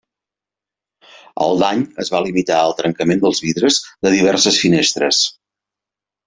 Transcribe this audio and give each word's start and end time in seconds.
El 1.45 1.59
dany 1.63 1.83
es 2.03 2.09
va 2.15 2.21
limitar 2.29 2.57
al 2.61 2.73
trencament 2.79 3.21
dels 3.27 3.43
vidres 3.49 3.79
de 4.07 4.15
diverses 4.15 4.59
finestres. 4.65 5.23